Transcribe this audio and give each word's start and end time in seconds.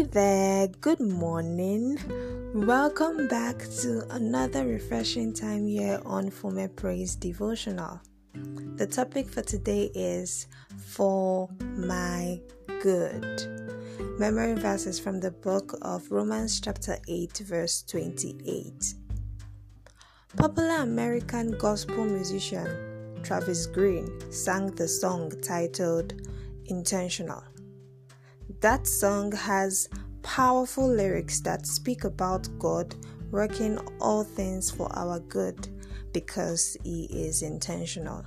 There, 0.00 0.66
good 0.66 0.98
morning. 0.98 1.98
Welcome 2.54 3.28
back 3.28 3.58
to 3.82 4.06
another 4.10 4.66
refreshing 4.66 5.34
time 5.34 5.66
here 5.66 6.00
on 6.06 6.30
Fume 6.30 6.70
Praise 6.74 7.14
Devotional. 7.14 8.00
The 8.76 8.86
topic 8.86 9.28
for 9.28 9.42
today 9.42 9.90
is 9.94 10.46
For 10.78 11.50
My 11.76 12.40
Good. 12.80 13.42
Memory 14.18 14.54
verses 14.54 14.98
from 14.98 15.20
the 15.20 15.32
book 15.32 15.76
of 15.82 16.10
Romans, 16.10 16.62
chapter 16.62 16.96
8, 17.06 17.38
verse 17.44 17.82
28. 17.82 18.94
Popular 20.38 20.76
American 20.76 21.58
gospel 21.58 22.06
musician 22.06 23.20
Travis 23.22 23.66
Greene 23.66 24.32
sang 24.32 24.70
the 24.70 24.88
song 24.88 25.30
titled 25.42 26.14
Intentional. 26.64 27.44
That 28.60 28.86
song 28.86 29.32
has 29.32 29.88
powerful 30.22 30.86
lyrics 30.86 31.40
that 31.40 31.66
speak 31.66 32.04
about 32.04 32.46
God 32.58 32.94
working 33.30 33.78
all 34.02 34.22
things 34.22 34.70
for 34.70 34.86
our 34.98 35.18
good 35.18 35.68
because 36.12 36.76
He 36.84 37.04
is 37.04 37.40
intentional. 37.40 38.22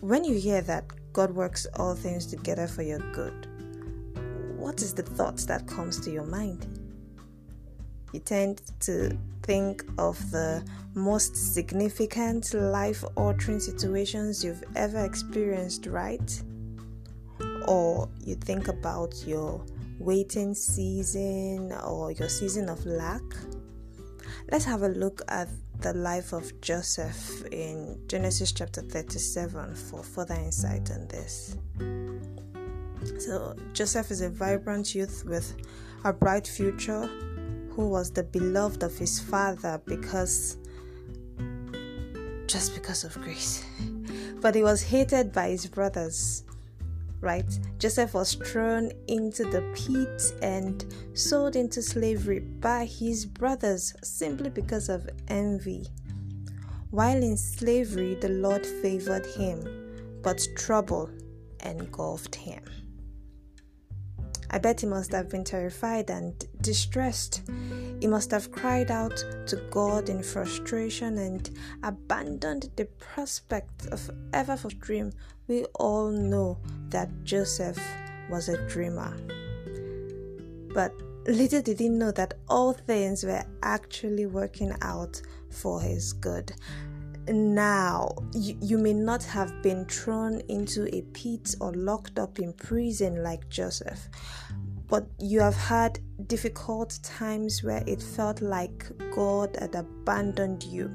When 0.00 0.24
you 0.24 0.38
hear 0.38 0.62
that 0.62 0.86
God 1.12 1.30
works 1.32 1.66
all 1.76 1.94
things 1.94 2.24
together 2.24 2.66
for 2.66 2.82
your 2.82 3.00
good, 3.12 3.48
what 4.56 4.80
is 4.80 4.94
the 4.94 5.02
thought 5.02 5.36
that 5.48 5.66
comes 5.66 6.00
to 6.00 6.10
your 6.10 6.24
mind? 6.24 6.66
You 8.14 8.20
tend 8.20 8.62
to 8.80 9.14
think 9.42 9.84
of 9.98 10.18
the 10.30 10.64
most 10.94 11.36
significant 11.36 12.54
life 12.54 13.04
altering 13.14 13.60
situations 13.60 14.42
you've 14.42 14.64
ever 14.74 15.04
experienced, 15.04 15.84
right? 15.84 16.42
Or 17.68 18.08
you 18.24 18.34
think 18.34 18.68
about 18.68 19.14
your 19.26 19.62
waiting 19.98 20.54
season 20.54 21.70
or 21.84 22.10
your 22.12 22.28
season 22.28 22.70
of 22.70 22.84
lack, 22.86 23.22
let's 24.50 24.64
have 24.64 24.82
a 24.82 24.88
look 24.88 25.20
at 25.28 25.48
the 25.80 25.92
life 25.92 26.32
of 26.32 26.58
Joseph 26.62 27.44
in 27.52 28.00
Genesis 28.08 28.52
chapter 28.52 28.80
37 28.80 29.74
for 29.74 30.02
further 30.02 30.34
insight 30.34 30.90
on 30.90 31.06
this. 31.08 31.58
So, 33.18 33.54
Joseph 33.74 34.10
is 34.10 34.22
a 34.22 34.30
vibrant 34.30 34.94
youth 34.94 35.24
with 35.26 35.54
a 36.04 36.12
bright 36.12 36.48
future 36.48 37.06
who 37.72 37.86
was 37.86 38.10
the 38.10 38.22
beloved 38.22 38.82
of 38.82 38.96
his 38.96 39.20
father 39.20 39.80
because 39.84 40.56
just 42.46 42.74
because 42.74 43.04
of 43.04 43.12
grace. 43.20 43.62
But 44.40 44.54
he 44.54 44.62
was 44.62 44.82
hated 44.82 45.32
by 45.32 45.48
his 45.48 45.66
brothers 45.66 46.44
right? 47.20 47.58
Joseph 47.78 48.14
was 48.14 48.34
thrown 48.34 48.92
into 49.08 49.44
the 49.44 49.62
pit 49.74 50.32
and 50.42 50.94
sold 51.14 51.56
into 51.56 51.82
slavery 51.82 52.40
by 52.40 52.84
his 52.84 53.26
brothers 53.26 53.94
simply 54.02 54.50
because 54.50 54.88
of 54.88 55.08
envy. 55.28 55.86
While 56.90 57.22
in 57.22 57.36
slavery, 57.36 58.14
the 58.14 58.30
Lord 58.30 58.64
favored 58.64 59.26
him, 59.26 60.20
but 60.22 60.46
trouble 60.56 61.10
engulfed 61.64 62.34
him. 62.34 62.62
I 64.50 64.58
bet 64.58 64.80
he 64.80 64.86
must 64.86 65.12
have 65.12 65.28
been 65.28 65.44
terrified 65.44 66.10
and 66.10 66.32
distressed. 66.60 67.42
He 68.00 68.06
must 68.06 68.30
have 68.30 68.50
cried 68.50 68.90
out 68.90 69.16
to 69.46 69.56
God 69.70 70.08
in 70.08 70.22
frustration 70.22 71.18
and 71.18 71.50
abandoned 71.82 72.70
the 72.76 72.86
prospect 72.98 73.86
of 73.86 74.10
ever 74.32 74.56
for 74.56 74.70
dream. 74.70 75.12
We 75.48 75.64
all 75.74 76.10
know 76.10 76.58
that 76.88 77.24
Joseph 77.24 77.78
was 78.30 78.48
a 78.48 78.66
dreamer. 78.68 79.16
But 80.72 80.94
little 81.26 81.62
did 81.62 81.78
he 81.78 81.88
know 81.88 82.10
that 82.12 82.34
all 82.48 82.72
things 82.72 83.24
were 83.24 83.44
actually 83.62 84.26
working 84.26 84.74
out 84.80 85.20
for 85.50 85.80
his 85.80 86.12
good. 86.12 86.52
Now, 87.30 88.14
you, 88.32 88.56
you 88.60 88.78
may 88.78 88.94
not 88.94 89.22
have 89.24 89.62
been 89.62 89.84
thrown 89.84 90.40
into 90.48 90.88
a 90.94 91.02
pit 91.12 91.54
or 91.60 91.72
locked 91.72 92.18
up 92.18 92.38
in 92.38 92.54
prison 92.54 93.22
like 93.22 93.48
Joseph, 93.50 94.08
but 94.88 95.06
you 95.18 95.40
have 95.40 95.54
had 95.54 95.98
difficult 96.26 96.98
times 97.02 97.62
where 97.62 97.84
it 97.86 98.02
felt 98.02 98.40
like 98.40 98.90
God 99.14 99.56
had 99.60 99.74
abandoned 99.74 100.62
you. 100.62 100.90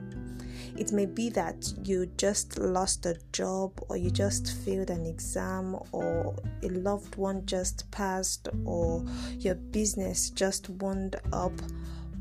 It 0.75 0.91
may 0.91 1.05
be 1.05 1.29
that 1.31 1.71
you 1.83 2.07
just 2.17 2.57
lost 2.57 3.05
a 3.05 3.15
job, 3.31 3.79
or 3.89 3.97
you 3.97 4.09
just 4.09 4.55
failed 4.65 4.89
an 4.89 5.05
exam, 5.05 5.77
or 5.91 6.35
a 6.63 6.67
loved 6.69 7.15
one 7.15 7.45
just 7.45 7.89
passed, 7.91 8.47
or 8.65 9.05
your 9.37 9.55
business 9.55 10.31
just 10.31 10.69
wound 10.69 11.15
up. 11.31 11.53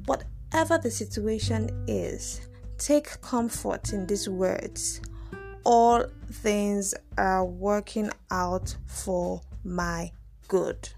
Whatever 0.04 0.76
the 0.76 0.90
situation 0.90 1.70
is, 1.88 2.42
take 2.84 3.20
comfort 3.20 3.92
in 3.92 4.06
these 4.06 4.28
words. 4.28 5.00
All 5.64 6.04
things 6.32 6.94
are 7.16 7.44
working 7.44 8.10
out 8.30 8.74
for 8.86 9.40
my 9.64 10.10
good. 10.48 10.88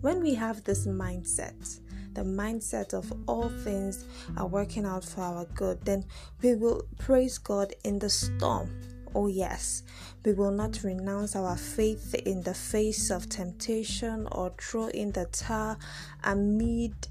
When 0.00 0.22
we 0.22 0.34
have 0.34 0.64
this 0.64 0.86
mindset, 0.86 1.80
the 2.14 2.22
mindset 2.22 2.94
of 2.94 3.12
all 3.26 3.50
things 3.50 4.06
are 4.38 4.46
working 4.46 4.86
out 4.86 5.04
for 5.04 5.20
our 5.20 5.44
good, 5.54 5.84
then 5.84 6.06
we 6.42 6.54
will 6.54 6.86
praise 6.98 7.36
God 7.36 7.74
in 7.84 7.98
the 7.98 8.08
storm. 8.08 8.70
Oh, 9.14 9.26
yes, 9.26 9.82
we 10.24 10.32
will 10.32 10.52
not 10.52 10.82
renounce 10.82 11.36
our 11.36 11.56
faith 11.56 12.14
in 12.14 12.42
the 12.42 12.54
face 12.54 13.10
of 13.10 13.28
temptation 13.28 14.26
or 14.32 14.54
throw 14.58 14.86
in 14.86 15.12
the 15.12 15.26
towel 15.26 15.76
amid 16.24 17.08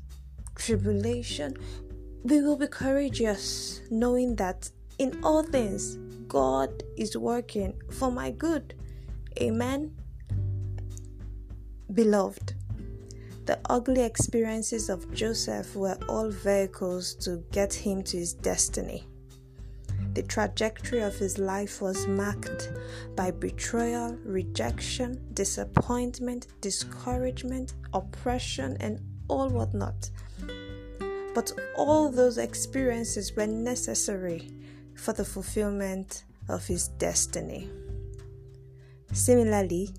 tribulation. 0.56 1.56
We 2.24 2.42
will 2.42 2.58
be 2.58 2.68
courageous, 2.68 3.82
knowing 3.90 4.36
that 4.36 4.70
in 4.98 5.24
all 5.24 5.42
things 5.42 5.98
God 6.28 6.84
is 6.98 7.16
working 7.16 7.82
for 7.92 8.12
my 8.12 8.32
good. 8.32 8.74
Amen. 9.42 9.96
Beloved, 11.94 12.54
the 13.46 13.58
ugly 13.70 14.04
experiences 14.04 14.90
of 14.90 15.12
Joseph 15.14 15.76
were 15.76 15.98
all 16.08 16.30
vehicles 16.30 17.16
to 17.16 17.44
get 17.52 17.74
him 17.74 18.04
to 18.04 18.18
his 18.18 18.34
destiny. 18.34 19.08
The 20.14 20.24
trajectory 20.24 21.00
of 21.02 21.16
his 21.16 21.38
life 21.38 21.82
was 21.82 22.06
marked 22.06 22.72
by 23.16 23.32
betrayal, 23.32 24.18
rejection, 24.26 25.26
disappointment, 25.34 26.48
discouragement, 26.62 27.74
oppression, 27.94 28.76
and 28.82 29.00
all 29.30 29.50
whatnot. 29.50 30.10
But 31.40 31.54
all 31.78 32.12
those 32.12 32.38
experiences 32.38 33.34
were 33.34 33.48
necessary 33.48 34.52
for 34.94 35.14
the 35.14 35.24
fulfillment 35.24 36.26
of 36.50 36.68
his 36.68 36.90
destiny. 36.90 37.70
Similarly, 39.14 39.90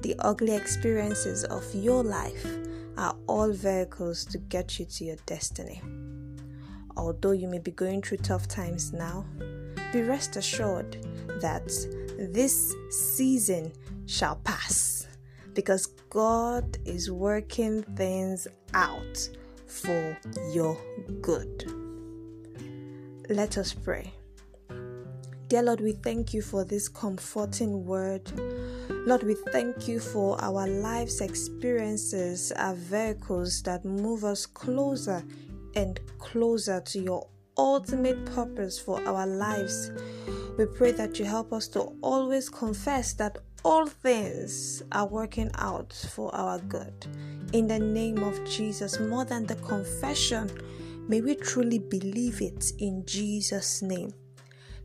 the 0.00 0.16
ugly 0.20 0.56
experiences 0.56 1.44
of 1.44 1.62
your 1.74 2.02
life 2.02 2.46
are 2.96 3.14
all 3.26 3.52
vehicles 3.52 4.24
to 4.30 4.38
get 4.38 4.78
you 4.78 4.86
to 4.86 5.04
your 5.04 5.16
destiny. 5.26 5.82
Although 6.96 7.32
you 7.32 7.48
may 7.48 7.58
be 7.58 7.72
going 7.72 8.00
through 8.00 8.24
tough 8.24 8.48
times 8.48 8.94
now, 8.94 9.26
be 9.92 10.00
rest 10.00 10.36
assured 10.36 10.96
that 11.42 11.66
this 12.18 12.74
season 12.88 13.74
shall 14.06 14.36
pass 14.36 15.06
because 15.52 15.84
God 16.08 16.78
is 16.86 17.10
working 17.10 17.82
things 17.82 18.48
out 18.72 19.28
for 19.68 20.18
your 20.52 20.76
good. 21.20 21.64
Let 23.28 23.58
us 23.58 23.74
pray. 23.74 24.12
Dear 25.48 25.62
Lord, 25.62 25.80
we 25.80 25.92
thank 25.92 26.34
you 26.34 26.42
for 26.42 26.64
this 26.64 26.88
comforting 26.88 27.86
word. 27.86 28.30
Lord, 28.90 29.22
we 29.22 29.34
thank 29.52 29.88
you 29.88 29.98
for 29.98 30.38
our 30.42 30.66
life's 30.66 31.22
experiences 31.22 32.52
are 32.52 32.74
vehicles 32.74 33.62
that 33.62 33.84
move 33.84 34.24
us 34.24 34.44
closer 34.44 35.24
and 35.74 36.00
closer 36.18 36.80
to 36.80 37.00
your 37.00 37.26
ultimate 37.56 38.26
purpose 38.26 38.78
for 38.78 39.02
our 39.06 39.26
lives. 39.26 39.90
We 40.58 40.66
pray 40.66 40.92
that 40.92 41.18
you 41.18 41.24
help 41.24 41.52
us 41.52 41.68
to 41.68 41.92
always 42.02 42.48
confess 42.48 43.14
that 43.14 43.38
all 43.64 43.86
things 43.86 44.82
are 44.92 45.06
working 45.06 45.50
out 45.56 45.92
for 46.14 46.34
our 46.34 46.58
good. 46.60 47.06
In 47.52 47.66
the 47.66 47.78
name 47.78 48.22
of 48.22 48.44
Jesus, 48.44 49.00
more 49.00 49.24
than 49.24 49.46
the 49.46 49.56
confession, 49.56 50.50
may 51.08 51.20
we 51.20 51.34
truly 51.34 51.78
believe 51.78 52.40
it 52.40 52.72
in 52.78 53.04
Jesus' 53.06 53.82
name. 53.82 54.12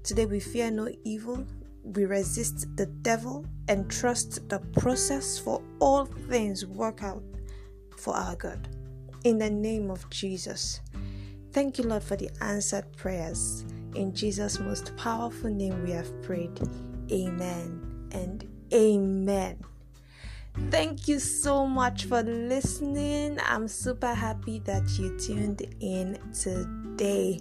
Today 0.03 0.25
we 0.25 0.39
fear 0.39 0.71
no 0.71 0.89
evil, 1.03 1.45
we 1.83 2.05
resist 2.05 2.67
the 2.75 2.85
devil 2.85 3.45
and 3.67 3.89
trust 3.89 4.47
the 4.49 4.59
process 4.59 5.37
for 5.37 5.61
all 5.79 6.05
things 6.05 6.65
work 6.65 7.03
out 7.03 7.23
for 7.97 8.15
our 8.15 8.35
good. 8.35 8.67
In 9.23 9.37
the 9.37 9.49
name 9.49 9.89
of 9.89 10.09
Jesus. 10.09 10.81
Thank 11.51 11.77
you, 11.77 11.83
Lord, 11.83 12.03
for 12.03 12.15
the 12.15 12.31
answered 12.41 12.91
prayers. 12.97 13.63
In 13.95 14.13
Jesus' 14.13 14.59
most 14.59 14.95
powerful 14.97 15.49
name 15.49 15.83
we 15.83 15.91
have 15.91 16.21
prayed. 16.23 16.59
Amen 17.11 18.09
and 18.11 18.52
amen. 18.73 19.63
Thank 20.69 21.07
you 21.07 21.19
so 21.19 21.65
much 21.65 22.05
for 22.05 22.21
listening. 22.21 23.39
I'm 23.45 23.67
super 23.67 24.13
happy 24.13 24.59
that 24.65 24.87
you 24.99 25.17
tuned 25.17 25.63
in 25.79 26.19
today. 26.31 27.39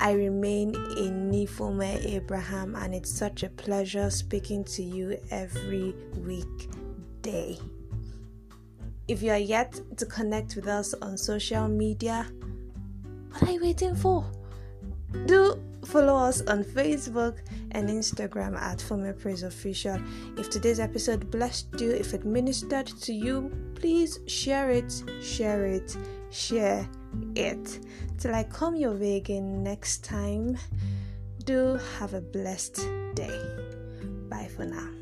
I 0.00 0.12
remain 0.12 0.74
in 0.96 1.30
Nifome 1.30 2.04
Abraham, 2.04 2.74
and 2.74 2.94
it's 2.94 3.10
such 3.10 3.42
a 3.42 3.48
pleasure 3.50 4.10
speaking 4.10 4.64
to 4.64 4.82
you 4.82 5.18
every 5.30 5.94
weekday. 6.16 7.58
If 9.08 9.22
you 9.22 9.30
are 9.30 9.38
yet 9.38 9.78
to 9.98 10.06
connect 10.06 10.56
with 10.56 10.66
us 10.66 10.94
on 10.94 11.18
social 11.18 11.68
media, 11.68 12.26
what 13.30 13.42
are 13.42 13.52
you 13.52 13.60
waiting 13.60 13.94
for? 13.94 14.24
Do 15.26 15.62
follow 15.84 16.16
us 16.16 16.42
on 16.42 16.64
Facebook 16.64 17.38
and 17.72 17.88
Instagram 17.88 18.56
at 18.56 18.80
Former 18.80 19.12
Praise 19.12 19.42
Official. 19.42 19.98
If 20.36 20.50
today's 20.50 20.80
episode 20.80 21.30
blessed 21.30 21.80
you, 21.80 21.90
if 21.90 22.14
it 22.14 22.24
ministered 22.24 22.86
to 22.86 23.12
you, 23.12 23.50
please 23.74 24.20
share 24.26 24.70
it, 24.70 24.92
share 25.22 25.66
it, 25.66 25.96
share 26.30 26.88
it. 27.34 27.80
Till 28.18 28.34
I 28.34 28.44
come 28.44 28.76
your 28.76 28.92
way 28.92 29.16
again 29.16 29.62
next 29.62 30.04
time, 30.04 30.56
do 31.44 31.78
have 31.98 32.14
a 32.14 32.20
blessed 32.20 32.76
day. 33.14 33.40
Bye 34.28 34.48
for 34.56 34.64
now. 34.64 35.01